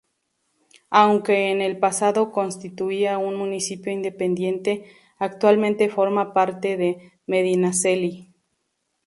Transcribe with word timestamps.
Aunque 0.89 1.51
en 1.51 1.61
el 1.61 1.77
pasado 1.77 2.31
constituía 2.31 3.19
un 3.19 3.35
municipio 3.35 3.91
independiente, 3.93 4.85
actualmente 5.19 5.89
forma 5.89 6.33
parte 6.33 6.75
de 6.75 7.11
Medinaceli. 7.27 8.33